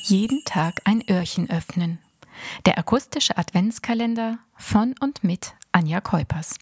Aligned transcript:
Jeden 0.00 0.42
Tag 0.44 0.80
ein 0.84 1.04
Öhrchen 1.08 1.50
öffnen. 1.50 1.98
Der 2.64 2.78
akustische 2.78 3.36
Adventskalender 3.36 4.38
von 4.56 4.94
und 5.00 5.22
mit 5.22 5.54
Anja 5.70 6.00
Keupers. 6.00 6.56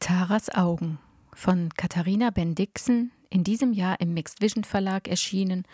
Taras 0.00 0.48
Augen 0.48 0.98
von 1.34 1.68
Katharina 1.76 2.30
Bendixen, 2.30 3.12
in 3.30 3.44
diesem 3.44 3.72
Jahr 3.72 4.00
im 4.00 4.14
Mixed 4.14 4.40
Vision 4.40 4.64
Verlag 4.64 5.06
erschienen, 5.06 5.64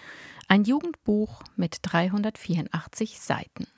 ein 0.48 0.64
Jugendbuch 0.64 1.42
mit 1.56 1.78
384 1.82 3.20
Seiten. 3.20 3.68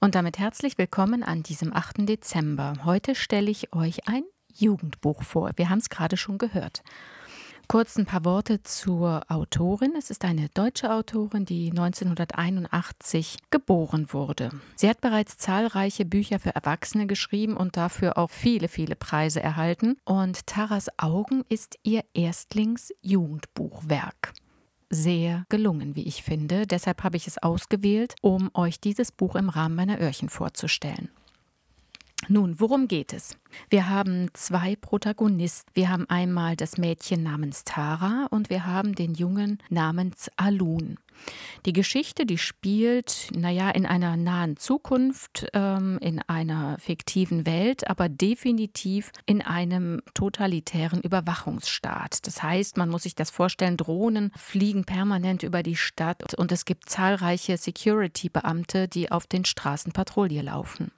Und 0.00 0.14
damit 0.14 0.38
herzlich 0.38 0.78
willkommen 0.78 1.22
an 1.22 1.42
diesem 1.42 1.74
8. 1.74 2.08
Dezember. 2.08 2.74
Heute 2.84 3.14
stelle 3.14 3.50
ich 3.50 3.74
euch 3.74 4.08
ein 4.08 4.22
Jugendbuch 4.54 5.24
vor. 5.24 5.50
Wir 5.56 5.68
haben 5.68 5.80
es 5.80 5.90
gerade 5.90 6.16
schon 6.16 6.38
gehört. 6.38 6.82
Kurz 7.70 7.96
ein 7.96 8.04
paar 8.04 8.24
Worte 8.24 8.64
zur 8.64 9.22
Autorin. 9.28 9.92
Es 9.96 10.10
ist 10.10 10.24
eine 10.24 10.48
deutsche 10.48 10.92
Autorin, 10.92 11.44
die 11.44 11.70
1981 11.70 13.38
geboren 13.50 14.12
wurde. 14.12 14.50
Sie 14.74 14.88
hat 14.88 15.00
bereits 15.00 15.38
zahlreiche 15.38 16.04
Bücher 16.04 16.40
für 16.40 16.52
Erwachsene 16.52 17.06
geschrieben 17.06 17.56
und 17.56 17.76
dafür 17.76 18.18
auch 18.18 18.30
viele, 18.30 18.66
viele 18.66 18.96
Preise 18.96 19.40
erhalten. 19.40 19.98
Und 20.04 20.48
Taras 20.48 20.88
Augen 20.98 21.44
ist 21.48 21.78
ihr 21.84 22.02
Erstlingsjugendbuchwerk 22.12 24.32
sehr 24.92 25.44
gelungen, 25.48 25.94
wie 25.94 26.08
ich 26.08 26.24
finde. 26.24 26.66
Deshalb 26.66 27.04
habe 27.04 27.16
ich 27.16 27.28
es 27.28 27.38
ausgewählt, 27.38 28.16
um 28.20 28.50
euch 28.52 28.80
dieses 28.80 29.12
Buch 29.12 29.36
im 29.36 29.48
Rahmen 29.48 29.76
meiner 29.76 30.00
Öhrchen 30.00 30.28
vorzustellen. 30.28 31.08
Nun, 32.28 32.60
worum 32.60 32.86
geht 32.86 33.12
es? 33.12 33.36
Wir 33.70 33.88
haben 33.88 34.28
zwei 34.34 34.76
Protagonisten. 34.76 35.70
Wir 35.74 35.88
haben 35.88 36.08
einmal 36.08 36.54
das 36.54 36.76
Mädchen 36.76 37.22
namens 37.22 37.64
Tara 37.64 38.26
und 38.30 38.50
wir 38.50 38.66
haben 38.66 38.94
den 38.94 39.14
Jungen 39.14 39.58
namens 39.70 40.30
Alun. 40.36 40.98
Die 41.66 41.72
Geschichte, 41.72 42.24
die 42.24 42.38
spielt, 42.38 43.28
naja, 43.34 43.70
in 43.70 43.84
einer 43.84 44.16
nahen 44.16 44.56
Zukunft, 44.56 45.48
ähm, 45.52 45.98
in 46.00 46.20
einer 46.28 46.78
fiktiven 46.78 47.46
Welt, 47.46 47.88
aber 47.88 48.08
definitiv 48.08 49.12
in 49.26 49.42
einem 49.42 50.00
totalitären 50.14 51.02
Überwachungsstaat. 51.02 52.26
Das 52.26 52.42
heißt, 52.42 52.76
man 52.76 52.88
muss 52.88 53.02
sich 53.02 53.14
das 53.14 53.30
vorstellen, 53.30 53.76
Drohnen 53.76 54.30
fliegen 54.36 54.84
permanent 54.84 55.42
über 55.42 55.62
die 55.62 55.76
Stadt 55.76 56.34
und 56.34 56.52
es 56.52 56.64
gibt 56.64 56.88
zahlreiche 56.88 57.56
Security-Beamte, 57.56 58.88
die 58.88 59.10
auf 59.10 59.26
den 59.26 59.44
Straßen 59.44 59.92
Patrouille 59.92 60.42
laufen. 60.42 60.90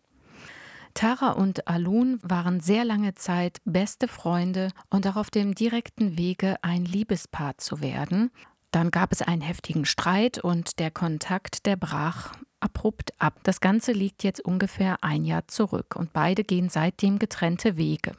Tara 0.95 1.33
und 1.33 1.69
Alun 1.69 2.19
waren 2.23 2.61
sehr 2.61 2.85
lange 2.85 3.15
Zeit 3.15 3.59
beste 3.65 4.09
Freunde 4.09 4.69
und 4.91 5.07
auch 5.07 5.17
auf 5.17 5.31
dem 5.31 5.55
direkten 5.55 6.19
Wege 6.19 6.57
ein 6.63 6.85
Liebespaar 6.85 7.59
zu 7.59 7.81
werden. 7.81 8.31
Dann 8.71 8.91
gab 8.91 9.13
es 9.13 9.23
einen 9.23 9.43
heftigen 9.43 9.85
Streit 9.85 10.39
und 10.39 10.79
der 10.79 10.91
Kontakt, 10.91 11.67
der 11.67 11.77
brach 11.77 12.33
abrupt 12.61 13.13
ab. 13.19 13.41
Das 13.43 13.61
Ganze 13.61 13.93
liegt 13.93 14.23
jetzt 14.23 14.45
ungefähr 14.45 15.03
ein 15.03 15.25
Jahr 15.25 15.47
zurück 15.49 15.97
und 15.97 16.13
beide 16.13 16.45
gehen 16.45 16.69
seitdem 16.69 17.19
getrennte 17.19 17.77
Wege. 17.77 18.13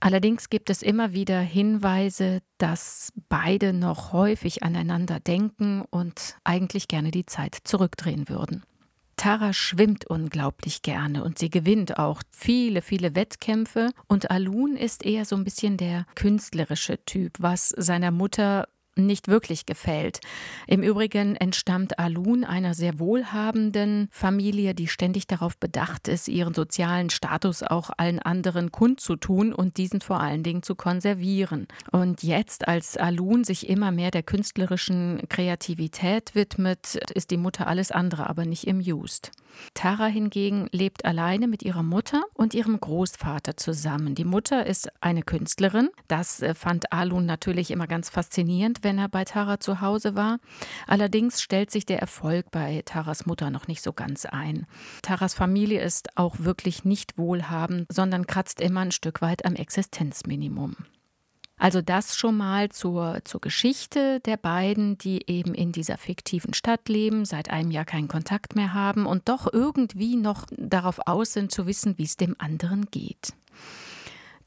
Allerdings 0.00 0.48
gibt 0.48 0.70
es 0.70 0.82
immer 0.82 1.12
wieder 1.12 1.40
Hinweise, 1.40 2.40
dass 2.58 3.12
beide 3.28 3.72
noch 3.72 4.12
häufig 4.12 4.62
aneinander 4.62 5.18
denken 5.18 5.82
und 5.90 6.36
eigentlich 6.44 6.86
gerne 6.86 7.10
die 7.10 7.26
Zeit 7.26 7.58
zurückdrehen 7.64 8.28
würden. 8.28 8.62
Tara 9.18 9.52
schwimmt 9.52 10.06
unglaublich 10.06 10.82
gerne 10.82 11.24
und 11.24 11.40
sie 11.40 11.50
gewinnt 11.50 11.98
auch 11.98 12.22
viele, 12.30 12.82
viele 12.82 13.16
Wettkämpfe. 13.16 13.90
Und 14.06 14.30
Alun 14.30 14.76
ist 14.76 15.04
eher 15.04 15.24
so 15.24 15.34
ein 15.34 15.42
bisschen 15.42 15.76
der 15.76 16.06
künstlerische 16.14 17.04
Typ, 17.04 17.32
was 17.40 17.70
seiner 17.70 18.12
Mutter 18.12 18.68
nicht 19.06 19.28
wirklich 19.28 19.66
gefällt. 19.66 20.20
Im 20.66 20.82
Übrigen 20.82 21.36
entstammt 21.36 21.98
Alun 21.98 22.44
einer 22.44 22.74
sehr 22.74 22.98
wohlhabenden 22.98 24.08
Familie, 24.10 24.74
die 24.74 24.88
ständig 24.88 25.26
darauf 25.26 25.56
bedacht 25.56 26.08
ist, 26.08 26.28
ihren 26.28 26.54
sozialen 26.54 27.10
Status 27.10 27.62
auch 27.62 27.90
allen 27.96 28.18
anderen 28.18 28.72
kundzutun 28.72 29.52
und 29.52 29.76
diesen 29.76 30.00
vor 30.00 30.20
allen 30.20 30.42
Dingen 30.42 30.62
zu 30.62 30.74
konservieren. 30.74 31.66
Und 31.90 32.22
jetzt, 32.22 32.68
als 32.68 32.96
Alun 32.96 33.44
sich 33.44 33.68
immer 33.68 33.92
mehr 33.92 34.10
der 34.10 34.22
künstlerischen 34.22 35.22
Kreativität 35.28 36.34
widmet, 36.34 36.96
ist 37.14 37.30
die 37.30 37.36
Mutter 37.36 37.66
alles 37.66 37.90
andere, 37.90 38.28
aber 38.28 38.44
nicht 38.44 38.66
im 38.66 38.80
Just. 38.80 39.30
Tara 39.74 40.06
hingegen 40.06 40.68
lebt 40.72 41.04
alleine 41.04 41.48
mit 41.48 41.62
ihrer 41.62 41.82
Mutter 41.82 42.24
und 42.34 42.54
ihrem 42.54 42.78
Großvater 42.78 43.56
zusammen. 43.56 44.14
Die 44.14 44.24
Mutter 44.24 44.66
ist 44.66 44.88
eine 45.00 45.22
Künstlerin. 45.22 45.90
Das 46.06 46.42
äh, 46.42 46.54
fand 46.54 46.92
Alun 46.92 47.26
natürlich 47.26 47.70
immer 47.70 47.86
ganz 47.86 48.08
faszinierend, 48.10 48.82
wenn 48.88 48.96
er 48.96 49.10
bei 49.10 49.26
Tara 49.26 49.60
zu 49.60 49.82
Hause 49.82 50.16
war. 50.16 50.38
Allerdings 50.86 51.42
stellt 51.42 51.70
sich 51.70 51.84
der 51.84 51.98
Erfolg 51.98 52.50
bei 52.50 52.80
Taras 52.86 53.26
Mutter 53.26 53.50
noch 53.50 53.68
nicht 53.68 53.82
so 53.82 53.92
ganz 53.92 54.24
ein. 54.24 54.66
Taras 55.02 55.34
Familie 55.34 55.82
ist 55.82 56.16
auch 56.16 56.36
wirklich 56.38 56.86
nicht 56.86 57.18
wohlhabend, 57.18 57.86
sondern 57.92 58.26
kratzt 58.26 58.62
immer 58.62 58.80
ein 58.80 58.90
Stück 58.90 59.20
weit 59.20 59.44
am 59.44 59.56
Existenzminimum. 59.56 60.74
Also 61.58 61.82
das 61.82 62.16
schon 62.16 62.38
mal 62.38 62.70
zur, 62.70 63.18
zur 63.24 63.42
Geschichte 63.42 64.20
der 64.20 64.38
beiden, 64.38 64.96
die 64.96 65.28
eben 65.28 65.52
in 65.52 65.70
dieser 65.70 65.98
fiktiven 65.98 66.54
Stadt 66.54 66.88
leben, 66.88 67.26
seit 67.26 67.50
einem 67.50 67.70
Jahr 67.70 67.84
keinen 67.84 68.08
Kontakt 68.08 68.56
mehr 68.56 68.72
haben 68.72 69.04
und 69.04 69.28
doch 69.28 69.52
irgendwie 69.52 70.16
noch 70.16 70.46
darauf 70.56 71.00
aus 71.06 71.34
sind 71.34 71.52
zu 71.52 71.66
wissen, 71.66 71.98
wie 71.98 72.04
es 72.04 72.16
dem 72.16 72.36
anderen 72.38 72.86
geht. 72.90 73.34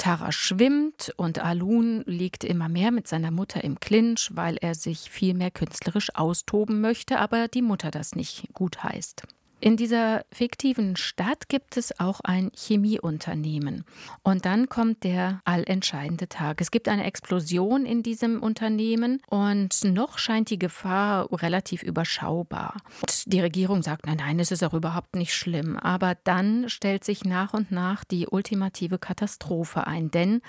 Tara 0.01 0.31
schwimmt 0.31 1.13
und 1.15 1.37
Alun 1.37 2.01
liegt 2.07 2.43
immer 2.43 2.69
mehr 2.69 2.89
mit 2.89 3.07
seiner 3.07 3.29
Mutter 3.29 3.63
im 3.63 3.79
Clinch, 3.79 4.31
weil 4.33 4.57
er 4.57 4.73
sich 4.73 5.11
viel 5.11 5.35
mehr 5.35 5.51
künstlerisch 5.51 6.15
austoben 6.15 6.81
möchte, 6.81 7.19
aber 7.19 7.47
die 7.47 7.61
Mutter 7.61 7.91
das 7.91 8.15
nicht 8.15 8.51
gut 8.51 8.83
heißt. 8.83 9.27
In 9.63 9.77
dieser 9.77 10.25
fiktiven 10.31 10.95
Stadt 10.95 11.47
gibt 11.47 11.77
es 11.77 11.99
auch 11.99 12.21
ein 12.21 12.49
Chemieunternehmen. 12.55 13.85
Und 14.23 14.45
dann 14.45 14.69
kommt 14.69 15.03
der 15.03 15.39
allentscheidende 15.45 16.27
Tag. 16.27 16.61
Es 16.61 16.71
gibt 16.71 16.87
eine 16.87 17.03
Explosion 17.03 17.85
in 17.85 18.01
diesem 18.01 18.41
Unternehmen 18.41 19.21
und 19.29 19.83
noch 19.83 20.17
scheint 20.17 20.49
die 20.49 20.57
Gefahr 20.57 21.31
relativ 21.31 21.83
überschaubar. 21.83 22.77
Und 23.01 23.31
die 23.31 23.39
Regierung 23.39 23.83
sagt, 23.83 24.07
nein, 24.07 24.17
nein, 24.17 24.39
es 24.39 24.49
ist 24.49 24.63
auch 24.63 24.73
überhaupt 24.73 25.15
nicht 25.15 25.35
schlimm. 25.35 25.77
Aber 25.77 26.15
dann 26.23 26.67
stellt 26.67 27.03
sich 27.03 27.23
nach 27.23 27.53
und 27.53 27.69
nach 27.71 28.03
die 28.03 28.25
ultimative 28.25 28.97
Katastrophe 28.97 29.85
ein, 29.85 30.09
denn 30.09 30.41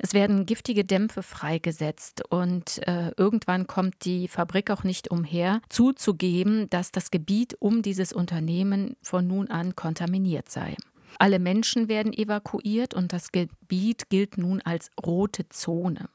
es 0.00 0.14
werden 0.14 0.46
giftige 0.46 0.84
Dämpfe 0.84 1.22
freigesetzt 1.22 2.24
und 2.28 2.84
äh, 2.88 3.12
irgendwann 3.16 3.68
kommt 3.68 4.04
die 4.04 4.26
Fabrik 4.26 4.72
auch 4.72 4.82
nicht 4.82 5.12
umher, 5.12 5.60
zuzugeben, 5.68 6.68
dass 6.70 6.90
das 6.90 7.12
Gebiet 7.12 7.56
um 7.60 7.82
dieses 7.82 8.12
Unternehmen 8.12 8.47
Unternehmen 8.48 8.96
von 9.02 9.26
nun 9.26 9.50
an 9.50 9.76
kontaminiert 9.76 10.48
sei. 10.48 10.74
Alle 11.18 11.38
Menschen 11.38 11.88
werden 11.88 12.14
evakuiert 12.14 12.94
und 12.94 13.12
das 13.12 13.30
Gebiet 13.30 14.08
gilt 14.08 14.38
nun 14.38 14.62
als 14.62 14.90
rote 15.04 15.50
Zone. 15.50 16.08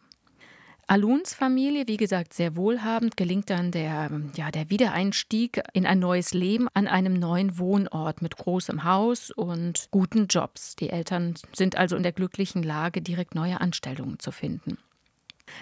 Aluns 0.87 1.35
Familie, 1.35 1.87
wie 1.87 1.97
gesagt, 1.97 2.33
sehr 2.33 2.55
wohlhabend, 2.55 3.17
gelingt 3.17 3.51
dann 3.51 3.69
der, 3.69 4.09
ja, 4.35 4.49
der 4.49 4.71
Wiedereinstieg 4.71 5.61
in 5.73 5.85
ein 5.85 5.99
neues 5.99 6.33
Leben 6.33 6.67
an 6.73 6.87
einem 6.87 7.13
neuen 7.13 7.59
Wohnort 7.59 8.23
mit 8.23 8.35
großem 8.35 8.83
Haus 8.83 9.29
und 9.29 9.87
guten 9.91 10.25
Jobs. 10.25 10.75
Die 10.75 10.89
Eltern 10.89 11.35
sind 11.53 11.77
also 11.77 11.95
in 11.95 12.03
der 12.03 12.13
glücklichen 12.13 12.63
Lage, 12.63 13.03
direkt 13.03 13.35
neue 13.35 13.61
Anstellungen 13.61 14.17
zu 14.17 14.31
finden. 14.31 14.79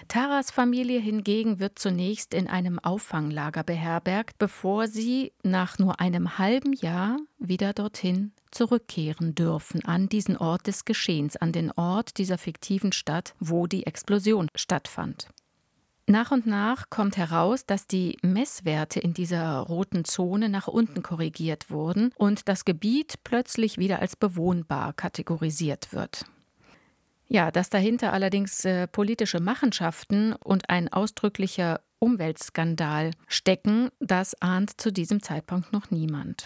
Taras 0.08 0.50
Familie 0.50 1.00
hingegen 1.00 1.58
wird 1.58 1.78
zunächst 1.78 2.34
in 2.34 2.48
einem 2.48 2.78
Auffanglager 2.78 3.62
beherbergt, 3.62 4.38
bevor 4.38 4.88
sie 4.88 5.32
nach 5.42 5.78
nur 5.78 6.00
einem 6.00 6.38
halben 6.38 6.72
Jahr 6.72 7.18
wieder 7.38 7.72
dorthin 7.72 8.32
zurückkehren 8.50 9.34
dürfen, 9.34 9.84
an 9.84 10.08
diesen 10.08 10.36
Ort 10.36 10.66
des 10.66 10.84
Geschehens, 10.84 11.36
an 11.36 11.52
den 11.52 11.70
Ort 11.72 12.18
dieser 12.18 12.38
fiktiven 12.38 12.92
Stadt, 12.92 13.34
wo 13.40 13.66
die 13.66 13.86
Explosion 13.86 14.48
stattfand. 14.54 15.28
Nach 16.06 16.32
und 16.32 16.46
nach 16.46 16.90
kommt 16.90 17.16
heraus, 17.16 17.64
dass 17.64 17.86
die 17.86 18.18
Messwerte 18.22 18.98
in 19.00 19.14
dieser 19.14 19.60
roten 19.60 20.04
Zone 20.04 20.48
nach 20.48 20.66
unten 20.66 21.02
korrigiert 21.02 21.70
wurden 21.70 22.10
und 22.16 22.48
das 22.48 22.64
Gebiet 22.64 23.14
plötzlich 23.24 23.78
wieder 23.78 24.00
als 24.00 24.16
bewohnbar 24.16 24.92
kategorisiert 24.92 25.92
wird. 25.92 26.24
Ja, 27.32 27.50
dass 27.50 27.70
dahinter 27.70 28.12
allerdings 28.12 28.62
äh, 28.66 28.86
politische 28.86 29.40
Machenschaften 29.40 30.34
und 30.34 30.68
ein 30.68 30.92
ausdrücklicher 30.92 31.80
Umweltskandal 31.98 33.12
stecken, 33.26 33.88
das 34.00 34.34
ahnt 34.42 34.78
zu 34.78 34.92
diesem 34.92 35.22
Zeitpunkt 35.22 35.72
noch 35.72 35.90
niemand. 35.90 36.44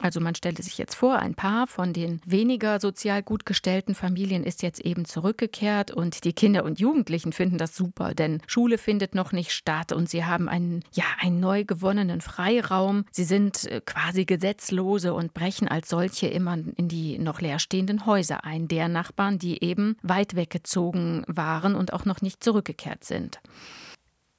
Also 0.00 0.20
man 0.20 0.34
stellte 0.34 0.62
sich 0.62 0.78
jetzt 0.78 0.94
vor, 0.94 1.18
ein 1.18 1.34
Paar 1.34 1.66
von 1.66 1.92
den 1.92 2.20
weniger 2.24 2.80
sozial 2.80 3.22
gut 3.22 3.44
gestellten 3.44 3.94
Familien 3.94 4.44
ist 4.44 4.62
jetzt 4.62 4.80
eben 4.80 5.04
zurückgekehrt 5.04 5.90
und 5.90 6.24
die 6.24 6.32
Kinder 6.32 6.64
und 6.64 6.80
Jugendlichen 6.80 7.32
finden 7.32 7.58
das 7.58 7.76
super, 7.76 8.14
denn 8.14 8.40
Schule 8.46 8.78
findet 8.78 9.14
noch 9.14 9.32
nicht 9.32 9.52
statt 9.52 9.92
und 9.92 10.08
sie 10.08 10.24
haben 10.24 10.48
einen, 10.48 10.82
ja, 10.92 11.04
einen 11.20 11.40
neu 11.40 11.64
gewonnenen 11.64 12.20
Freiraum. 12.20 13.04
Sie 13.10 13.24
sind 13.24 13.66
äh, 13.66 13.80
quasi 13.84 14.24
Gesetzlose 14.24 15.12
und 15.12 15.34
brechen 15.34 15.68
als 15.68 15.88
solche 15.88 16.28
immer 16.28 16.58
in 16.76 16.88
die 16.88 17.18
noch 17.18 17.40
leerstehenden 17.40 18.06
Häuser 18.06 18.44
ein, 18.44 18.68
der 18.68 18.88
Nachbarn, 18.88 19.38
die 19.38 19.62
eben 19.62 19.96
weit 20.02 20.34
weggezogen 20.34 21.24
waren 21.26 21.74
und 21.74 21.92
auch 21.92 22.04
noch 22.04 22.22
nicht 22.22 22.42
zurückgekehrt 22.42 23.04
sind. 23.04 23.40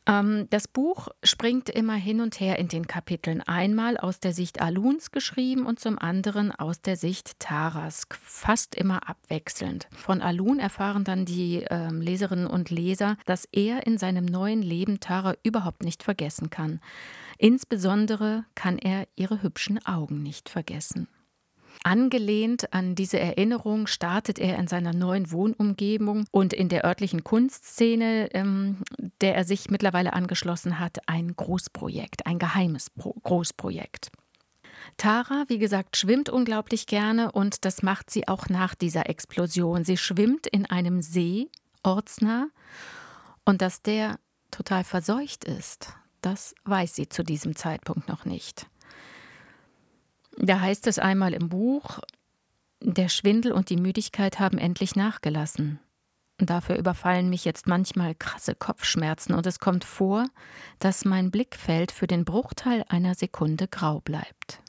Ähm, 0.08 0.48
das 0.50 0.68
Buch 0.68 1.10
springt 1.24 1.70
immer 1.70 1.96
hin 1.96 2.22
und 2.22 2.40
her 2.40 2.58
in 2.60 2.68
den 2.68 2.88
Kapiteln. 2.88 3.42
Einmal 3.42 3.98
aus 3.98 4.20
der 4.20 4.34
Sicht 4.34 4.62
Aluns 4.62 5.12
geschrieben 5.12 5.66
und 5.66 5.80
zum 5.80 6.00
anderen 6.00 6.52
aus 6.52 6.82
der 6.82 6.96
Sicht 6.98 7.40
Taras. 7.40 8.08
Fast 8.24 8.76
immer 8.76 9.08
abwechselnd. 9.08 9.88
Von 9.96 10.22
Alun 10.22 10.60
erfahren 10.60 11.04
dann 11.04 11.26
die 11.26 11.64
äh, 11.64 11.90
Leserinnen 11.92 12.48
und 12.48 12.70
Leser, 12.70 13.18
dass 13.26 13.48
er 13.52 13.86
in 13.86 13.98
seinem 13.98 14.26
neuen 14.26 14.62
Leben 14.62 15.00
Tara 15.00 15.36
überhaupt 15.44 15.84
nicht 15.84 16.04
vergessen 16.04 16.50
kann. 16.50 16.80
Insbesondere 17.38 18.46
kann 18.56 18.78
er 18.78 19.08
ihre 19.16 19.42
hübschen 19.42 19.84
Augen 19.86 20.22
nicht 20.22 20.50
vergessen. 20.50 21.08
Angelehnt 21.84 22.74
an 22.74 22.96
diese 22.96 23.20
Erinnerung 23.20 23.88
startet 23.88 24.40
er 24.40 24.58
in 24.58 24.68
seiner 24.68 24.94
neuen 24.94 25.32
Wohnumgebung 25.32 26.26
und 26.32 26.54
in 26.54 26.70
der 26.70 26.86
örtlichen 26.86 27.24
Kunstszene, 27.24 28.30
ähm, 28.34 28.78
der 29.22 29.36
er 29.36 29.44
sich 29.44 29.70
mittlerweile 29.70 30.14
angeschlossen 30.14 30.80
hat, 30.80 31.00
ein 31.08 31.36
Großprojekt, 31.36 32.26
ein 32.26 32.40
geheimes 32.40 32.90
Pro 32.90 33.14
Großprojekt. 33.24 34.12
Tara, 34.98 35.46
wie 35.48 35.58
gesagt, 35.58 35.98
schwimmt 35.98 36.30
unglaublich 36.30 36.86
gerne 36.86 37.32
und 37.32 37.66
das 37.66 37.84
macht 37.84 38.10
sie 38.10 38.28
auch 38.28 38.50
nach 38.50 38.76
dieser 38.76 39.10
Explosion. 39.10 39.84
Sie 39.84 39.98
schwimmt 39.98 40.48
in 40.48 40.66
einem 40.66 41.02
See, 41.02 41.50
ortsnah, 41.84 42.48
und 43.46 43.62
dass 43.62 43.82
der 43.82 44.20
total 44.52 44.84
verseucht 44.84 45.46
ist, 45.46 45.94
das 46.22 46.54
weiß 46.66 46.96
sie 46.96 47.10
zu 47.10 47.24
diesem 47.24 47.56
Zeitpunkt 47.56 48.08
noch 48.08 48.26
nicht. 48.26 48.68
Da 50.38 50.60
heißt 50.60 50.88
es 50.88 51.00
einmal 51.00 51.34
im 51.34 51.50
Buch, 51.50 52.00
der 52.82 53.10
Schwindel 53.10 53.52
und 53.52 53.70
die 53.70 53.78
Müdigkeit 53.78 54.40
haben 54.40 54.58
endlich 54.58 54.96
nachgelassen. 54.96 55.80
Dafür 56.38 56.78
überfallen 56.78 57.30
mich 57.30 57.46
jetzt 57.46 57.68
manchmal 57.68 58.16
krasse 58.16 58.56
Kopfschmerzen 58.56 59.36
und 59.36 59.46
es 59.46 59.60
kommt 59.60 59.84
vor, 59.84 60.28
dass 60.80 61.06
mein 61.06 61.30
Blickfeld 61.30 61.92
für 61.92 62.08
den 62.08 62.26
Bruchteil 62.26 62.84
einer 62.88 63.14
Sekunde 63.14 63.68
grau 63.68 64.00
bleibt. 64.00 64.62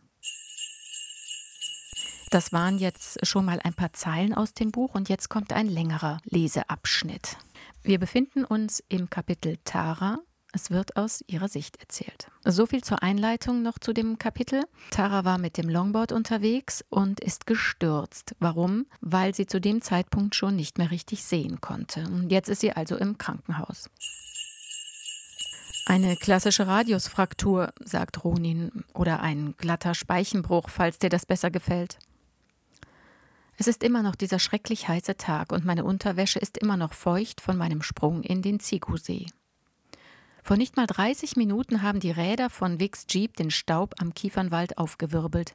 Das 2.30 2.52
waren 2.52 2.78
jetzt 2.78 3.26
schon 3.26 3.44
mal 3.44 3.60
ein 3.62 3.74
paar 3.74 3.92
Zeilen 3.92 4.34
aus 4.34 4.54
dem 4.54 4.70
Buch 4.70 4.94
und 4.94 5.08
jetzt 5.08 5.28
kommt 5.28 5.52
ein 5.52 5.66
längerer 5.66 6.18
Leseabschnitt. 6.24 7.36
Wir 7.82 7.98
befinden 7.98 8.44
uns 8.44 8.82
im 8.88 9.10
Kapitel 9.10 9.58
Tara 9.64 10.18
es 10.52 10.70
wird 10.70 10.96
aus 10.96 11.24
ihrer 11.26 11.48
Sicht 11.48 11.80
erzählt. 11.80 12.30
So 12.44 12.66
viel 12.66 12.84
zur 12.84 13.02
Einleitung 13.02 13.62
noch 13.62 13.78
zu 13.78 13.92
dem 13.92 14.18
Kapitel. 14.18 14.64
Tara 14.90 15.24
war 15.24 15.38
mit 15.38 15.56
dem 15.56 15.68
Longboard 15.68 16.12
unterwegs 16.12 16.84
und 16.90 17.20
ist 17.20 17.46
gestürzt. 17.46 18.34
Warum? 18.38 18.86
Weil 19.00 19.34
sie 19.34 19.46
zu 19.46 19.60
dem 19.60 19.80
Zeitpunkt 19.80 20.34
schon 20.34 20.54
nicht 20.54 20.76
mehr 20.76 20.90
richtig 20.90 21.24
sehen 21.24 21.60
konnte. 21.60 22.06
Jetzt 22.28 22.48
ist 22.50 22.60
sie 22.60 22.72
also 22.72 22.96
im 22.96 23.16
Krankenhaus. 23.16 23.88
Eine 25.86 26.16
klassische 26.16 26.66
Radiusfraktur, 26.66 27.72
sagt 27.82 28.22
Ronin, 28.22 28.84
oder 28.94 29.20
ein 29.20 29.54
glatter 29.56 29.94
Speichenbruch, 29.94 30.68
falls 30.68 30.98
dir 30.98 31.08
das 31.08 31.26
besser 31.26 31.50
gefällt. 31.50 31.98
Es 33.56 33.66
ist 33.66 33.82
immer 33.82 34.02
noch 34.02 34.14
dieser 34.14 34.38
schrecklich 34.38 34.88
heiße 34.88 35.16
Tag 35.16 35.52
und 35.52 35.64
meine 35.64 35.84
Unterwäsche 35.84 36.38
ist 36.38 36.58
immer 36.58 36.76
noch 36.76 36.92
feucht 36.92 37.40
von 37.40 37.56
meinem 37.56 37.82
Sprung 37.82 38.22
in 38.22 38.42
den 38.42 38.60
Zigu-See. 38.60 39.26
Vor 40.42 40.56
nicht 40.56 40.76
mal 40.76 40.86
30 40.86 41.36
Minuten 41.36 41.82
haben 41.82 42.00
die 42.00 42.10
Räder 42.10 42.50
von 42.50 42.80
Vicks 42.80 43.06
Jeep 43.08 43.36
den 43.36 43.52
Staub 43.52 43.94
am 44.00 44.12
Kiefernwald 44.12 44.76
aufgewirbelt. 44.76 45.52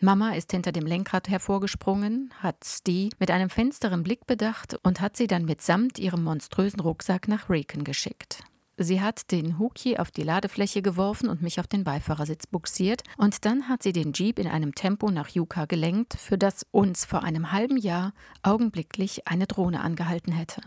Mama 0.00 0.34
ist 0.34 0.50
hinter 0.50 0.70
dem 0.70 0.84
Lenkrad 0.84 1.28
hervorgesprungen, 1.28 2.32
hat 2.38 2.56
Stee 2.64 3.08
mit 3.18 3.30
einem 3.30 3.48
finsteren 3.48 4.02
Blick 4.02 4.26
bedacht 4.26 4.76
und 4.82 5.00
hat 5.00 5.16
sie 5.16 5.28
dann 5.28 5.46
mitsamt 5.46 5.98
ihrem 5.98 6.24
monströsen 6.24 6.80
Rucksack 6.80 7.26
nach 7.26 7.48
Riken 7.48 7.84
geschickt. 7.84 8.44
Sie 8.76 9.00
hat 9.00 9.30
den 9.30 9.58
Huki 9.58 9.98
auf 9.98 10.10
die 10.10 10.24
Ladefläche 10.24 10.82
geworfen 10.82 11.28
und 11.28 11.40
mich 11.40 11.60
auf 11.60 11.66
den 11.66 11.84
Beifahrersitz 11.84 12.46
buxiert, 12.46 13.02
und 13.16 13.44
dann 13.44 13.68
hat 13.68 13.82
sie 13.82 13.92
den 13.92 14.12
Jeep 14.12 14.38
in 14.38 14.48
einem 14.48 14.74
Tempo 14.74 15.10
nach 15.10 15.28
Yuka 15.28 15.66
gelenkt, 15.66 16.14
für 16.18 16.36
das 16.36 16.66
uns 16.70 17.04
vor 17.04 17.22
einem 17.22 17.52
halben 17.52 17.76
Jahr 17.76 18.12
augenblicklich 18.42 19.28
eine 19.28 19.46
Drohne 19.46 19.80
angehalten 19.80 20.32
hätte. 20.32 20.62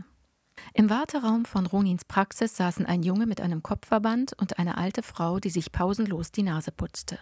Im 0.74 0.90
Warteraum 0.90 1.46
von 1.46 1.66
Ronins 1.66 2.06
Praxis 2.06 2.58
saßen 2.58 2.86
ein 2.86 3.04
Junge 3.04 3.28
mit 3.28 3.40
einem 3.40 3.64
Kopfverband 3.64 4.34
und 4.40 4.60
eine 4.60 4.78
alte 4.78 5.04
Frau, 5.04 5.40
die 5.40 5.50
sich 5.50 5.72
pausenlos 5.72 6.32
die 6.32 6.44
Nase 6.44 6.72
putzte. 6.72 7.18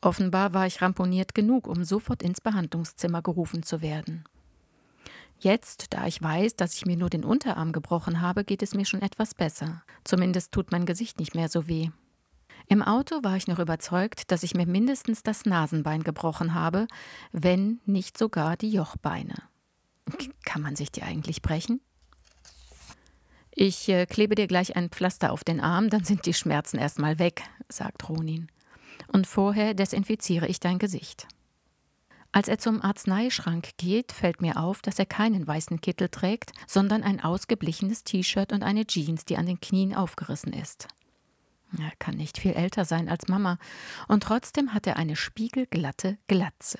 Offenbar 0.00 0.52
war 0.52 0.66
ich 0.66 0.82
ramponiert 0.82 1.34
genug, 1.34 1.66
um 1.66 1.84
sofort 1.84 2.22
ins 2.22 2.40
Behandlungszimmer 2.40 3.22
gerufen 3.22 3.62
zu 3.62 3.80
werden. 3.82 4.24
Jetzt, 5.38 5.92
da 5.92 6.06
ich 6.06 6.22
weiß, 6.22 6.56
dass 6.56 6.74
ich 6.74 6.86
mir 6.86 6.96
nur 6.96 7.10
den 7.10 7.24
Unterarm 7.24 7.72
gebrochen 7.72 8.20
habe, 8.20 8.44
geht 8.44 8.62
es 8.62 8.74
mir 8.74 8.84
schon 8.84 9.02
etwas 9.02 9.34
besser. 9.34 9.82
Zumindest 10.04 10.52
tut 10.52 10.70
mein 10.70 10.86
Gesicht 10.86 11.18
nicht 11.18 11.34
mehr 11.34 11.48
so 11.48 11.66
weh. 11.66 11.90
Im 12.68 12.82
Auto 12.82 13.22
war 13.22 13.36
ich 13.36 13.48
noch 13.48 13.58
überzeugt, 13.58 14.30
dass 14.30 14.44
ich 14.44 14.54
mir 14.54 14.66
mindestens 14.66 15.22
das 15.22 15.44
Nasenbein 15.44 16.04
gebrochen 16.04 16.54
habe, 16.54 16.86
wenn 17.32 17.80
nicht 17.86 18.16
sogar 18.16 18.56
die 18.56 18.70
Jochbeine. 18.70 19.34
Kann 20.44 20.62
man 20.62 20.76
sich 20.76 20.92
die 20.92 21.02
eigentlich 21.02 21.42
brechen? 21.42 21.80
Ich 23.54 23.88
äh, 23.88 24.06
klebe 24.06 24.34
dir 24.34 24.46
gleich 24.46 24.76
ein 24.76 24.88
Pflaster 24.88 25.32
auf 25.32 25.44
den 25.44 25.60
Arm, 25.60 25.90
dann 25.90 26.04
sind 26.04 26.24
die 26.24 26.34
Schmerzen 26.34 26.78
erstmal 26.78 27.18
weg, 27.18 27.42
sagt 27.68 28.08
Ronin. 28.08 28.48
Und 29.08 29.26
vorher 29.26 29.74
desinfiziere 29.74 30.48
ich 30.48 30.58
dein 30.58 30.78
Gesicht. 30.78 31.28
Als 32.34 32.48
er 32.48 32.56
zum 32.56 32.80
Arzneischrank 32.80 33.76
geht, 33.76 34.10
fällt 34.10 34.40
mir 34.40 34.56
auf, 34.56 34.80
dass 34.80 34.98
er 34.98 35.04
keinen 35.04 35.46
weißen 35.46 35.82
Kittel 35.82 36.08
trägt, 36.08 36.52
sondern 36.66 37.02
ein 37.02 37.22
ausgeblichenes 37.22 38.04
T-Shirt 38.04 38.54
und 38.54 38.62
eine 38.62 38.86
Jeans, 38.86 39.26
die 39.26 39.36
an 39.36 39.44
den 39.44 39.60
Knien 39.60 39.94
aufgerissen 39.94 40.54
ist. 40.54 40.88
Er 41.78 41.92
kann 41.98 42.16
nicht 42.16 42.38
viel 42.38 42.52
älter 42.52 42.86
sein 42.86 43.10
als 43.10 43.28
Mama, 43.28 43.58
und 44.08 44.22
trotzdem 44.22 44.72
hat 44.72 44.86
er 44.86 44.96
eine 44.96 45.16
spiegelglatte 45.16 46.18
Glatze. 46.26 46.78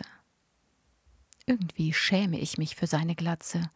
Irgendwie 1.45 1.93
schäme 1.93 2.39
ich 2.39 2.57
mich 2.57 2.75
für 2.75 2.87
seine 2.87 3.15
Glatze. 3.15 3.69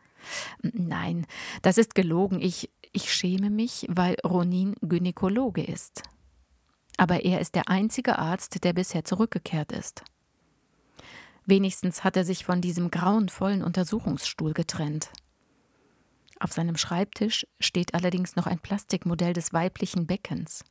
Nein, 0.63 1.27
das 1.63 1.79
ist 1.79 1.95
gelogen. 1.95 2.41
Ich, 2.41 2.71
ich 2.93 3.13
schäme 3.13 3.51
mich, 3.51 3.87
weil 3.89 4.17
Ronin 4.25 4.75
Gynäkologe 4.83 5.63
ist. 5.63 6.03
Aber 6.97 7.25
er 7.25 7.41
ist 7.41 7.55
der 7.55 7.69
einzige 7.69 8.19
Arzt, 8.19 8.65
der 8.65 8.73
bisher 8.73 9.05
zurückgekehrt 9.05 9.73
ist. 9.73 10.03
Wenigstens 11.45 12.03
hat 12.03 12.17
er 12.17 12.25
sich 12.25 12.45
von 12.45 12.61
diesem 12.61 12.91
grauenvollen 12.91 13.63
Untersuchungsstuhl 13.63 14.53
getrennt. 14.53 15.11
Auf 16.41 16.53
seinem 16.53 16.77
Schreibtisch 16.77 17.47
steht 17.61 17.95
allerdings 17.95 18.37
noch 18.37 18.47
ein 18.47 18.59
Plastikmodell 18.59 19.33
des 19.33 19.53
weiblichen 19.53 20.07
Beckens. 20.07 20.65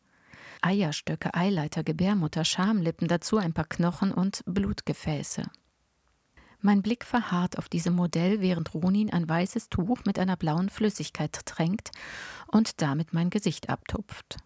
Eierstöcke, 0.61 1.33
Eileiter, 1.33 1.83
Gebärmutter, 1.83 2.43
Schamlippen, 2.43 3.07
dazu 3.07 3.37
ein 3.37 3.53
paar 3.53 3.65
Knochen 3.65 4.11
und 4.11 4.43
Blutgefäße. 4.45 5.43
Mein 6.65 6.81
Blick 6.81 7.05
verharrt 7.05 7.59
auf 7.59 7.69
diesem 7.69 7.93
Modell, 7.93 8.41
während 8.41 8.73
Ronin 8.73 9.13
ein 9.13 9.29
weißes 9.29 9.69
Tuch 9.69 9.99
mit 10.05 10.17
einer 10.17 10.35
blauen 10.35 10.69
Flüssigkeit 10.69 11.45
tränkt 11.45 11.91
und 12.47 12.81
damit 12.81 13.13
mein 13.13 13.29
Gesicht 13.29 13.69
abtupft. 13.69 14.37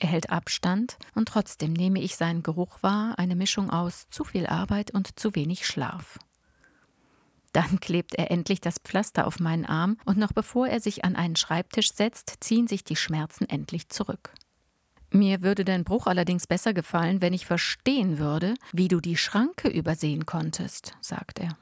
Er 0.00 0.08
hält 0.08 0.30
Abstand 0.30 0.96
und 1.14 1.28
trotzdem 1.28 1.74
nehme 1.74 2.00
ich 2.00 2.16
seinen 2.16 2.42
Geruch 2.42 2.82
wahr, 2.82 3.16
eine 3.20 3.36
Mischung 3.36 3.70
aus 3.70 4.08
zu 4.10 4.24
viel 4.24 4.48
Arbeit 4.48 4.90
und 4.90 5.16
zu 5.16 5.36
wenig 5.36 5.64
Schlaf. 5.64 6.18
Dann 7.52 7.78
klebt 7.80 8.16
er 8.16 8.32
endlich 8.32 8.60
das 8.60 8.80
Pflaster 8.82 9.28
auf 9.28 9.38
meinen 9.38 9.66
Arm 9.66 9.96
und 10.04 10.18
noch 10.18 10.32
bevor 10.32 10.66
er 10.66 10.80
sich 10.80 11.04
an 11.04 11.14
einen 11.14 11.36
Schreibtisch 11.36 11.92
setzt, 11.92 12.38
ziehen 12.40 12.66
sich 12.66 12.82
die 12.82 12.96
Schmerzen 12.96 13.48
endlich 13.48 13.90
zurück. 13.90 14.34
Mir 15.14 15.42
würde 15.42 15.64
dein 15.64 15.84
Bruch 15.84 16.08
allerdings 16.08 16.48
besser 16.48 16.74
gefallen, 16.74 17.22
wenn 17.22 17.32
ich 17.32 17.46
verstehen 17.46 18.18
würde, 18.18 18.54
wie 18.72 18.88
du 18.88 19.00
die 19.00 19.16
Schranke 19.16 19.68
übersehen 19.68 20.26
konntest, 20.26 20.96
sagt 21.00 21.38
er. 21.38 21.56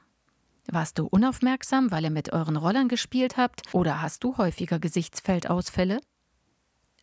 Warst 0.65 0.97
du 0.97 1.05
unaufmerksam, 1.05 1.91
weil 1.91 2.03
ihr 2.03 2.09
mit 2.09 2.33
euren 2.33 2.55
Rollern 2.57 2.87
gespielt 2.87 3.37
habt, 3.37 3.61
oder 3.71 4.01
hast 4.01 4.23
du 4.23 4.37
häufiger 4.37 4.79
Gesichtsfeldausfälle? 4.79 5.99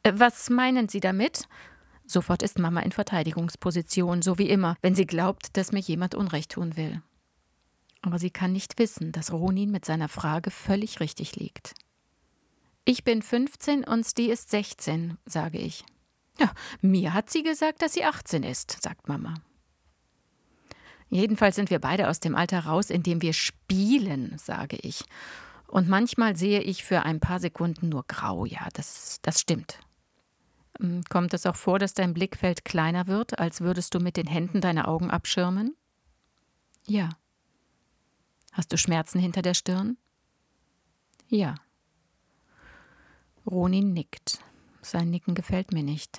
Äh, 0.02 0.14
was 0.16 0.50
meinen 0.50 0.88
Sie 0.88 0.98
damit? 0.98 1.46
Sofort 2.04 2.42
ist 2.42 2.58
Mama 2.58 2.80
in 2.80 2.90
Verteidigungsposition, 2.90 4.20
so 4.20 4.36
wie 4.36 4.48
immer, 4.48 4.74
wenn 4.82 4.96
sie 4.96 5.06
glaubt, 5.06 5.56
dass 5.56 5.70
mir 5.70 5.78
jemand 5.78 6.16
Unrecht 6.16 6.50
tun 6.50 6.76
will. 6.76 7.00
Aber 8.02 8.18
sie 8.18 8.30
kann 8.30 8.50
nicht 8.50 8.76
wissen, 8.80 9.12
dass 9.12 9.32
Ronin 9.32 9.70
mit 9.70 9.84
seiner 9.84 10.08
Frage 10.08 10.50
völlig 10.50 10.98
richtig 10.98 11.36
liegt. 11.36 11.74
Ich 12.84 13.04
bin 13.04 13.22
15 13.22 13.84
und 13.84 14.02
Sti 14.02 14.32
ist 14.32 14.50
16, 14.50 15.16
sage 15.26 15.58
ich. 15.58 15.84
Ja, 16.40 16.52
mir 16.80 17.12
hat 17.12 17.28
sie 17.28 17.42
gesagt, 17.42 17.82
dass 17.82 17.92
sie 17.92 18.04
18 18.04 18.42
ist, 18.42 18.82
sagt 18.82 19.08
Mama. 19.08 19.34
Jedenfalls 21.10 21.56
sind 21.56 21.70
wir 21.70 21.80
beide 21.80 22.08
aus 22.08 22.20
dem 22.20 22.34
Alter 22.34 22.60
raus, 22.60 22.88
in 22.88 23.02
dem 23.02 23.20
wir 23.20 23.32
spielen, 23.34 24.38
sage 24.38 24.76
ich. 24.76 25.04
Und 25.66 25.88
manchmal 25.88 26.36
sehe 26.36 26.60
ich 26.60 26.82
für 26.82 27.02
ein 27.02 27.20
paar 27.20 27.40
Sekunden 27.40 27.90
nur 27.90 28.04
grau, 28.06 28.46
ja, 28.46 28.68
das, 28.72 29.18
das 29.22 29.40
stimmt. 29.40 29.80
Hm, 30.78 31.02
kommt 31.10 31.34
es 31.34 31.46
auch 31.46 31.56
vor, 31.56 31.78
dass 31.78 31.94
dein 31.94 32.14
Blickfeld 32.14 32.64
kleiner 32.64 33.06
wird, 33.06 33.38
als 33.38 33.60
würdest 33.60 33.94
du 33.94 34.00
mit 34.00 34.16
den 34.16 34.26
Händen 34.26 34.60
deine 34.60 34.88
Augen 34.88 35.10
abschirmen? 35.10 35.76
Ja. 36.86 37.10
Hast 38.52 38.72
du 38.72 38.78
Schmerzen 38.78 39.20
hinter 39.20 39.42
der 39.42 39.54
Stirn? 39.54 39.98
Ja. 41.28 41.56
Ronin 43.46 43.92
nickt. 43.92 44.38
Sein 44.82 45.10
Nicken 45.10 45.34
gefällt 45.34 45.72
mir 45.72 45.82
nicht. 45.82 46.18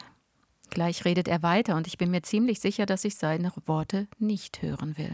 Gleich 0.72 1.06
redet 1.06 1.28
er 1.28 1.44
weiter 1.44 1.75
und 1.75 1.86
ich 1.86 1.98
bin 1.98 2.10
mir 2.10 2.24
ziemlich 2.24 2.60
sicher, 2.60 2.86
dass 2.86 3.04
ich 3.04 3.16
seine 3.16 3.51
Worte 3.66 4.08
nicht 4.18 4.62
hören 4.62 4.98
will. 4.98 5.13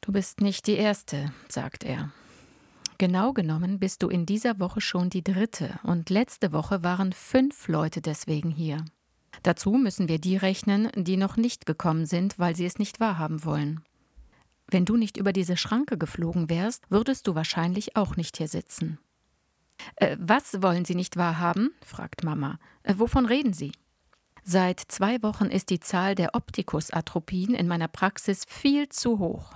Du 0.00 0.12
bist 0.12 0.40
nicht 0.40 0.68
die 0.68 0.76
Erste, 0.76 1.32
sagt 1.48 1.82
er. 1.82 2.12
Genau 2.96 3.32
genommen 3.32 3.80
bist 3.80 4.02
du 4.04 4.08
in 4.08 4.24
dieser 4.24 4.60
Woche 4.60 4.80
schon 4.80 5.10
die 5.10 5.24
dritte 5.24 5.78
und 5.82 6.10
letzte 6.10 6.52
Woche 6.52 6.84
waren 6.84 7.12
fünf 7.12 7.66
Leute 7.66 8.00
deswegen 8.00 8.50
hier. 8.50 8.84
Dazu 9.42 9.72
müssen 9.72 10.08
wir 10.08 10.20
die 10.20 10.36
rechnen, 10.36 10.88
die 10.94 11.16
noch 11.16 11.36
nicht 11.36 11.66
gekommen 11.66 12.06
sind, 12.06 12.38
weil 12.38 12.54
sie 12.54 12.66
es 12.66 12.78
nicht 12.78 13.00
wahrhaben 13.00 13.44
wollen. 13.44 13.82
Wenn 14.68 14.84
du 14.84 14.96
nicht 14.96 15.16
über 15.16 15.32
diese 15.32 15.56
Schranke 15.56 15.98
geflogen 15.98 16.48
wärst, 16.48 16.84
würdest 16.88 17.26
du 17.26 17.34
wahrscheinlich 17.34 17.96
auch 17.96 18.16
nicht 18.16 18.36
hier 18.36 18.48
sitzen. 18.48 18.98
Äh, 19.96 20.16
was 20.18 20.62
wollen 20.62 20.84
Sie 20.84 20.94
nicht 20.94 21.16
wahrhaben? 21.16 21.72
fragt 21.84 22.24
Mama. 22.24 22.58
Äh, 22.82 22.94
wovon 22.98 23.26
reden 23.26 23.52
Sie? 23.52 23.72
Seit 24.42 24.80
zwei 24.80 25.22
Wochen 25.22 25.46
ist 25.46 25.70
die 25.70 25.80
Zahl 25.80 26.14
der 26.14 26.34
Optikusatropien 26.34 27.54
in 27.54 27.66
meiner 27.66 27.88
Praxis 27.88 28.44
viel 28.46 28.88
zu 28.88 29.18
hoch. 29.18 29.54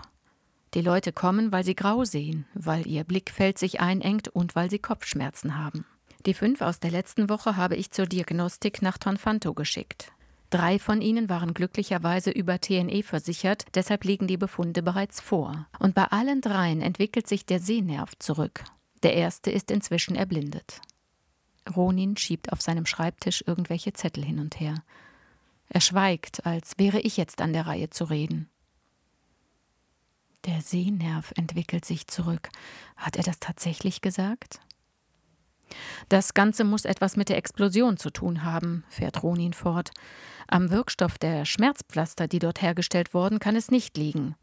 Die 0.74 0.82
Leute 0.82 1.12
kommen, 1.12 1.52
weil 1.52 1.64
sie 1.64 1.74
grau 1.74 2.04
sehen, 2.04 2.46
weil 2.54 2.86
ihr 2.86 3.04
Blickfeld 3.04 3.58
sich 3.58 3.80
einengt 3.80 4.28
und 4.28 4.54
weil 4.54 4.70
sie 4.70 4.78
Kopfschmerzen 4.78 5.56
haben. 5.56 5.84
Die 6.26 6.34
fünf 6.34 6.60
aus 6.60 6.80
der 6.80 6.90
letzten 6.90 7.28
Woche 7.28 7.56
habe 7.56 7.76
ich 7.76 7.90
zur 7.90 8.06
Diagnostik 8.06 8.82
nach 8.82 8.98
Tonfanto 8.98 9.54
geschickt. 9.54 10.12
Drei 10.50 10.80
von 10.80 11.00
ihnen 11.00 11.28
waren 11.28 11.54
glücklicherweise 11.54 12.30
über 12.30 12.60
TNE 12.60 13.02
versichert, 13.04 13.64
deshalb 13.74 14.04
liegen 14.04 14.26
die 14.26 14.36
Befunde 14.36 14.82
bereits 14.82 15.20
vor. 15.20 15.68
Und 15.78 15.94
bei 15.94 16.04
allen 16.04 16.40
dreien 16.40 16.82
entwickelt 16.82 17.28
sich 17.28 17.46
der 17.46 17.60
Sehnerv 17.60 18.18
zurück. 18.18 18.64
Der 19.02 19.14
erste 19.14 19.50
ist 19.50 19.70
inzwischen 19.70 20.14
erblindet. 20.14 20.80
Ronin 21.74 22.16
schiebt 22.16 22.52
auf 22.52 22.60
seinem 22.60 22.86
Schreibtisch 22.86 23.42
irgendwelche 23.46 23.92
Zettel 23.92 24.24
hin 24.24 24.38
und 24.38 24.60
her. 24.60 24.82
Er 25.68 25.80
schweigt, 25.80 26.44
als 26.46 26.72
wäre 26.78 27.00
ich 27.00 27.16
jetzt 27.16 27.40
an 27.40 27.52
der 27.52 27.66
Reihe 27.66 27.90
zu 27.90 28.04
reden. 28.04 28.50
Der 30.46 30.62
Sehnerv 30.62 31.32
entwickelt 31.36 31.84
sich 31.84 32.06
zurück. 32.06 32.48
Hat 32.96 33.16
er 33.16 33.22
das 33.22 33.40
tatsächlich 33.40 34.00
gesagt? 34.00 34.60
Das 36.08 36.34
Ganze 36.34 36.64
muss 36.64 36.84
etwas 36.84 37.16
mit 37.16 37.28
der 37.28 37.36
Explosion 37.36 37.96
zu 37.96 38.10
tun 38.10 38.42
haben, 38.42 38.84
fährt 38.88 39.22
Ronin 39.22 39.52
fort. 39.52 39.90
Am 40.48 40.70
Wirkstoff 40.70 41.18
der 41.18 41.44
Schmerzpflaster, 41.44 42.26
die 42.26 42.40
dort 42.40 42.62
hergestellt 42.62 43.14
wurden, 43.14 43.38
kann 43.38 43.54
es 43.54 43.70
nicht 43.70 43.96
liegen. 43.96 44.34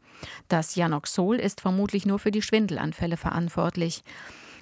Das 0.48 0.74
Janoxol 0.74 1.36
ist 1.36 1.60
vermutlich 1.60 2.06
nur 2.06 2.18
für 2.18 2.30
die 2.30 2.42
Schwindelanfälle 2.42 3.18
verantwortlich. 3.18 4.02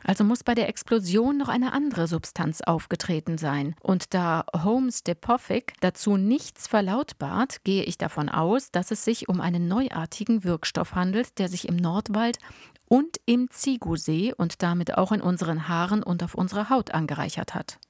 Also 0.06 0.22
muss 0.22 0.44
bei 0.44 0.54
der 0.54 0.68
Explosion 0.68 1.36
noch 1.36 1.48
eine 1.48 1.72
andere 1.72 2.06
Substanz 2.06 2.60
aufgetreten 2.60 3.38
sein. 3.38 3.75
Und 3.82 4.14
da 4.14 4.44
Holmes 4.54 5.02
Depofic 5.02 5.72
dazu 5.80 6.16
nichts 6.16 6.68
verlautbart, 6.68 7.64
gehe 7.64 7.82
ich 7.82 7.98
davon 7.98 8.28
aus, 8.28 8.70
dass 8.70 8.92
es 8.92 9.04
sich 9.04 9.28
um 9.28 9.40
einen 9.40 9.66
neuartigen 9.66 10.44
Wirkstoff 10.44 10.94
handelt, 10.94 11.40
der 11.40 11.48
sich 11.48 11.66
im 11.66 11.75
Nordwald 11.75 12.38
und 12.86 13.16
im 13.26 13.50
Zigusee 13.50 14.32
und 14.32 14.62
damit 14.62 14.96
auch 14.96 15.10
in 15.10 15.20
unseren 15.20 15.66
Haaren 15.66 16.04
und 16.04 16.22
auf 16.22 16.36
unserer 16.36 16.70
Haut 16.70 16.92
angereichert 16.92 17.56
hat. 17.56 17.80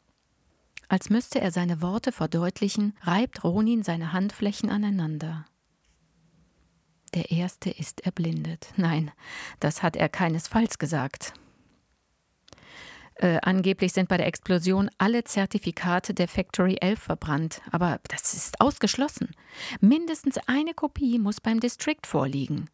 Als 0.89 1.11
müsste 1.11 1.43
er 1.43 1.51
seine 1.51 1.83
Worte 1.83 2.13
verdeutlichen, 2.13 2.95
reibt 3.03 3.45
Ronin 3.45 3.83
seine 3.83 4.15
Handflächen 4.15 4.71
aneinander. 4.71 5.45
Der 7.13 7.31
erste 7.31 7.69
ist 7.69 8.07
erblindet. 8.07 8.73
Nein, 8.77 9.11
das 9.61 9.83
hat 9.83 9.97
er 9.97 10.09
keinesfalls 10.09 10.79
gesagt. 10.79 11.35
Äh, 13.19 13.39
angeblich 13.43 13.93
sind 13.93 14.09
bei 14.09 14.19
der 14.19 14.27
Explosion 14.27 14.91
alle 14.99 15.25
Zertifikate 15.25 16.13
der 16.13 16.29
Factory 16.29 16.77
11 16.81 16.99
verbrannt, 17.01 17.63
aber 17.71 17.99
das 18.09 18.35
ist 18.35 18.61
ausgeschlossen. 18.61 19.31
Mindestens 19.81 20.37
eine 20.47 20.75
Kopie 20.75 21.19
muss 21.19 21.41
beim 21.41 21.61
District 21.61 22.05
vorliegen. 22.05 22.69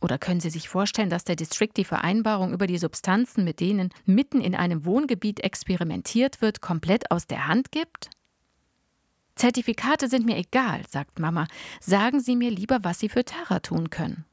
Oder 0.00 0.18
können 0.18 0.40
Sie 0.40 0.50
sich 0.50 0.68
vorstellen, 0.68 1.08
dass 1.08 1.24
der 1.24 1.36
District 1.36 1.70
die 1.76 1.84
Vereinbarung 1.84 2.52
über 2.52 2.66
die 2.66 2.78
Substanzen, 2.78 3.44
mit 3.44 3.60
denen 3.60 3.90
mitten 4.04 4.40
in 4.40 4.54
einem 4.54 4.84
Wohngebiet 4.84 5.40
experimentiert 5.40 6.42
wird, 6.42 6.60
komplett 6.60 7.10
aus 7.10 7.26
der 7.26 7.46
Hand 7.46 7.70
gibt? 7.70 8.10
Zertifikate 9.36 10.08
sind 10.08 10.26
mir 10.26 10.36
egal, 10.36 10.82
sagt 10.88 11.18
Mama. 11.18 11.46
Sagen 11.80 12.20
Sie 12.20 12.36
mir 12.36 12.50
lieber, 12.50 12.80
was 12.82 12.98
Sie 12.98 13.08
für 13.08 13.24
Tara 13.24 13.60
tun 13.60 13.90
können. 13.90 14.24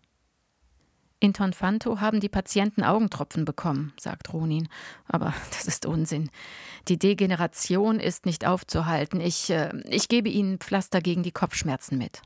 In 1.24 1.34
Tonfanto 1.34 2.02
haben 2.02 2.20
die 2.20 2.28
Patienten 2.28 2.84
Augentropfen 2.84 3.46
bekommen, 3.46 3.94
sagt 3.98 4.34
Ronin. 4.34 4.68
Aber 5.08 5.34
das 5.52 5.68
ist 5.68 5.86
Unsinn. 5.86 6.30
Die 6.90 7.00
Degeneration 7.00 8.02
ist 8.02 8.26
nicht 8.26 8.46
aufzuhalten. 8.46 9.22
Ich, 9.22 9.50
äh, 9.50 9.72
ich 9.86 10.10
gebe 10.10 10.28
Ihnen 10.28 10.58
Pflaster 10.58 11.00
gegen 11.00 11.24
die 11.24 11.32
Kopfschmerzen 11.32 11.98
mit. 11.98 12.22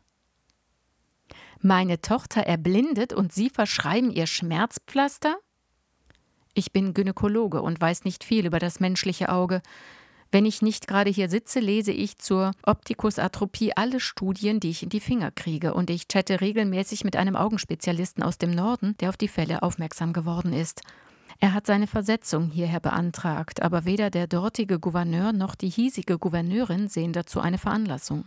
Meine 1.61 2.01
Tochter 2.01 2.41
erblindet 2.41 3.13
und 3.13 3.31
Sie 3.31 3.51
verschreiben 3.51 4.09
ihr 4.09 4.25
Schmerzpflaster? 4.25 5.37
Ich 6.55 6.71
bin 6.71 6.95
Gynäkologe 6.95 7.61
und 7.61 7.79
weiß 7.79 8.03
nicht 8.03 8.23
viel 8.23 8.47
über 8.47 8.57
das 8.57 8.79
menschliche 8.79 9.29
Auge. 9.29 9.61
Wenn 10.31 10.45
ich 10.45 10.61
nicht 10.61 10.87
gerade 10.87 11.09
hier 11.09 11.29
sitze, 11.29 11.59
lese 11.59 11.91
ich 11.91 12.17
zur 12.17 12.51
Optikusatropie 12.63 13.73
alle 13.75 13.99
Studien, 13.99 14.59
die 14.59 14.69
ich 14.69 14.83
in 14.83 14.89
die 14.89 14.99
Finger 14.99 15.31
kriege, 15.31 15.73
und 15.73 15.89
ich 15.89 16.07
chatte 16.07 16.41
regelmäßig 16.41 17.03
mit 17.05 17.15
einem 17.15 17.35
Augenspezialisten 17.35 18.23
aus 18.23 18.37
dem 18.37 18.51
Norden, 18.51 18.95
der 18.99 19.09
auf 19.09 19.17
die 19.17 19.29
Fälle 19.29 19.63
aufmerksam 19.63 20.11
geworden 20.11 20.51
ist. 20.51 20.81
Er 21.39 21.53
hat 21.53 21.67
seine 21.67 21.87
Versetzung 21.87 22.49
hierher 22.49 22.79
beantragt, 22.79 23.61
aber 23.61 23.85
weder 23.85 24.09
der 24.09 24.27
dortige 24.27 24.79
Gouverneur 24.79 25.33
noch 25.33 25.55
die 25.55 25.69
hiesige 25.69 26.17
Gouverneurin 26.17 26.87
sehen 26.89 27.13
dazu 27.13 27.39
eine 27.39 27.57
Veranlassung. 27.57 28.25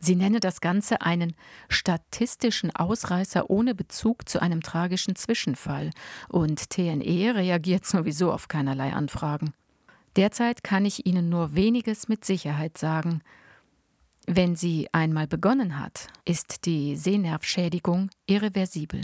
Sie 0.00 0.16
nenne 0.16 0.40
das 0.40 0.60
Ganze 0.60 1.00
einen 1.00 1.34
statistischen 1.68 2.74
Ausreißer 2.74 3.48
ohne 3.50 3.74
Bezug 3.74 4.28
zu 4.28 4.40
einem 4.40 4.62
tragischen 4.62 5.16
Zwischenfall, 5.16 5.90
und 6.28 6.70
TNE 6.70 7.34
reagiert 7.34 7.86
sowieso 7.86 8.32
auf 8.32 8.48
keinerlei 8.48 8.92
Anfragen. 8.92 9.54
Derzeit 10.16 10.64
kann 10.64 10.86
ich 10.86 11.04
Ihnen 11.06 11.28
nur 11.28 11.54
weniges 11.54 12.08
mit 12.08 12.24
Sicherheit 12.24 12.78
sagen. 12.78 13.22
Wenn 14.26 14.56
sie 14.56 14.88
einmal 14.92 15.26
begonnen 15.26 15.78
hat, 15.78 16.08
ist 16.24 16.64
die 16.64 16.96
Sehnervschädigung 16.96 18.10
irreversibel. 18.26 19.02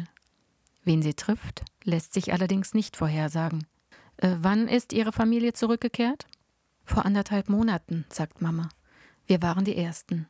Wen 0.84 1.02
sie 1.02 1.14
trifft, 1.14 1.62
lässt 1.84 2.12
sich 2.14 2.32
allerdings 2.32 2.74
nicht 2.74 2.96
vorhersagen. 2.96 3.66
Äh, 4.16 4.36
wann 4.40 4.66
ist 4.66 4.92
Ihre 4.92 5.12
Familie 5.12 5.52
zurückgekehrt? 5.52 6.26
Vor 6.84 7.04
anderthalb 7.04 7.48
Monaten, 7.48 8.04
sagt 8.08 8.40
Mama. 8.40 8.68
Wir 9.26 9.42
waren 9.42 9.64
die 9.64 9.76
Ersten. 9.76 10.26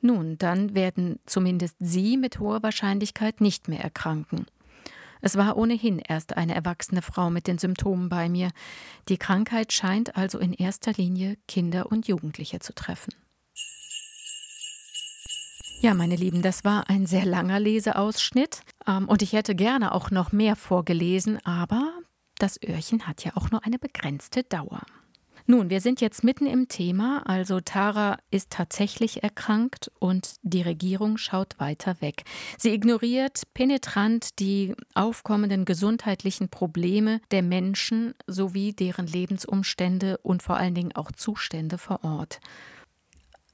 Nun, 0.00 0.36
dann 0.38 0.74
werden 0.74 1.18
zumindest 1.24 1.76
Sie 1.78 2.16
mit 2.16 2.40
hoher 2.40 2.62
Wahrscheinlichkeit 2.62 3.40
nicht 3.40 3.68
mehr 3.68 3.80
erkranken. 3.80 4.46
Es 5.20 5.36
war 5.36 5.56
ohnehin 5.56 5.98
erst 5.98 6.36
eine 6.36 6.54
erwachsene 6.54 7.02
Frau 7.02 7.30
mit 7.30 7.46
den 7.46 7.58
Symptomen 7.58 8.08
bei 8.08 8.28
mir. 8.28 8.50
Die 9.08 9.18
Krankheit 9.18 9.72
scheint 9.72 10.16
also 10.16 10.38
in 10.38 10.52
erster 10.52 10.92
Linie 10.92 11.36
Kinder 11.48 11.90
und 11.90 12.08
Jugendliche 12.08 12.60
zu 12.60 12.74
treffen. 12.74 13.14
Ja, 15.80 15.94
meine 15.94 16.16
Lieben, 16.16 16.42
das 16.42 16.64
war 16.64 16.88
ein 16.88 17.06
sehr 17.06 17.26
langer 17.26 17.60
Leseausschnitt 17.60 18.62
ähm, 18.86 19.08
und 19.08 19.22
ich 19.22 19.34
hätte 19.34 19.54
gerne 19.54 19.92
auch 19.92 20.10
noch 20.10 20.32
mehr 20.32 20.56
vorgelesen, 20.56 21.38
aber 21.44 21.92
das 22.38 22.58
Öhrchen 22.62 23.06
hat 23.06 23.24
ja 23.24 23.32
auch 23.36 23.50
nur 23.50 23.64
eine 23.64 23.78
begrenzte 23.78 24.42
Dauer. 24.42 24.82
Nun, 25.48 25.70
wir 25.70 25.80
sind 25.80 26.00
jetzt 26.00 26.24
mitten 26.24 26.46
im 26.46 26.66
Thema, 26.66 27.22
also 27.24 27.60
Tara 27.60 28.18
ist 28.32 28.50
tatsächlich 28.50 29.22
erkrankt 29.22 29.92
und 30.00 30.34
die 30.42 30.62
Regierung 30.62 31.18
schaut 31.18 31.60
weiter 31.60 32.00
weg. 32.00 32.24
Sie 32.58 32.70
ignoriert 32.70 33.42
penetrant 33.54 34.40
die 34.40 34.74
aufkommenden 34.94 35.64
gesundheitlichen 35.64 36.48
Probleme 36.48 37.20
der 37.30 37.42
Menschen 37.42 38.14
sowie 38.26 38.72
deren 38.72 39.06
Lebensumstände 39.06 40.18
und 40.18 40.42
vor 40.42 40.56
allen 40.56 40.74
Dingen 40.74 40.96
auch 40.96 41.12
Zustände 41.12 41.78
vor 41.78 42.02
Ort. 42.02 42.40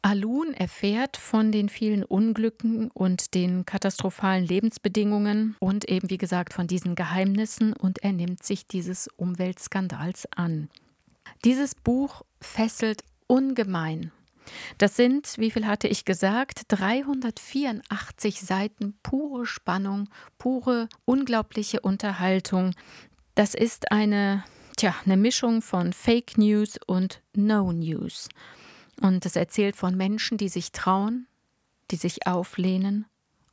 Alun 0.01 0.55
erfährt 0.55 1.19
von 1.19 1.53
den 1.53 1.69
vielen 1.69 2.05
Unglücken 2.05 2.91
und 2.91 3.35
den 3.35 3.67
katastrophalen 3.67 4.45
Lebensbedingungen 4.45 5.57
und 5.61 5.89
eben, 5.89 6.09
wie 6.09 6.19
gesagt, 6.19 6.55
von 6.55 6.67
diesen 6.67 6.95
Geheimnissen 6.95 7.75
und 7.75 8.03
er 8.03 8.13
nimmt 8.13 8.43
sich 8.43 8.67
dieses 8.67 9.09
Umweltskandals 9.17 10.27
an. 10.35 10.71
Dieses 11.45 11.75
Buch 11.75 12.23
fesselt 12.41 13.03
ungemein. 13.27 14.13
Das 14.79 14.97
sind, 14.97 15.35
wie 15.39 15.51
viel 15.51 15.67
hatte 15.67 15.89
ich 15.89 16.05
gesagt, 16.05 16.63
384 16.69 18.41
Seiten 18.41 18.95
pure 19.03 19.47
Spannung, 19.47 20.09
pure 20.39 20.89
unglaubliche 21.05 21.81
Unterhaltung. 21.81 22.75
Das 23.35 23.55
ist 23.55 23.91
eine, 23.91 24.45
tja, 24.77 24.95
eine 25.05 25.17
Mischung 25.17 25.63
von 25.63 25.93
Fake 25.93 26.39
News 26.39 26.79
und 26.87 27.23
No 27.35 27.73
News. 27.73 28.29
Und 29.01 29.27
es 29.27 29.37
erzählt 29.37 29.77
von 29.77 29.97
Menschen, 29.97 30.39
die 30.39 30.49
sich 30.49 30.71
trauen, 30.71 31.27
die 31.91 31.97
sich 31.97 32.27
auflehnen 32.27 33.07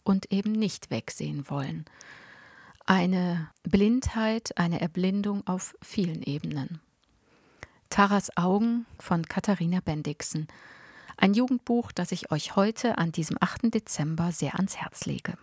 und 0.04 0.32
eben 0.32 0.52
nicht 0.52 0.92
wegsehen 0.92 1.50
wollen. 1.50 1.86
Eine 2.86 3.50
Blindheit, 3.64 4.58
eine 4.58 4.82
Erblindung 4.82 5.46
auf 5.48 5.76
vielen 5.82 6.24
Ebenen. 6.24 6.82
Taras 7.90 8.36
Augen 8.38 8.86
von 9.00 9.26
Katharina 9.26 9.80
Bendixen. 9.80 10.48
Ein 11.18 11.34
Jugendbuch, 11.34 11.92
das 11.92 12.12
ich 12.12 12.32
euch 12.32 12.56
heute 12.56 12.98
an 12.98 13.12
diesem 13.12 13.38
8. 13.40 13.74
Dezember 13.74 14.32
sehr 14.32 14.56
ans 14.56 14.78
Herz 14.78 15.06
lege. 15.06 15.38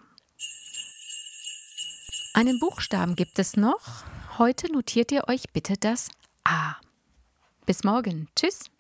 Einen 2.35 2.61
Buchstaben 2.61 3.17
gibt 3.17 3.39
es 3.39 3.57
noch. 3.57 4.05
Heute 4.39 4.71
notiert 4.73 5.11
ihr 5.11 5.29
euch 5.29 5.45
bitte 5.53 5.77
das 5.77 6.09
A. 6.45 6.77
Bis 7.67 7.83
morgen. 7.83 8.29
Tschüss. 8.37 8.71